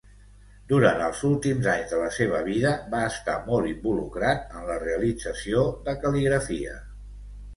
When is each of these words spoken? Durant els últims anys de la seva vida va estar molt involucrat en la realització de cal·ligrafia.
Durant 0.69 1.01
els 1.07 1.19
últims 1.27 1.67
anys 1.73 1.91
de 1.95 1.97
la 2.03 2.07
seva 2.15 2.39
vida 2.47 2.71
va 2.95 3.01
estar 3.09 3.35
molt 3.51 3.71
involucrat 3.73 4.57
en 4.61 4.65
la 4.71 4.77
realització 4.85 5.67
de 5.91 5.95
cal·ligrafia. 6.07 6.75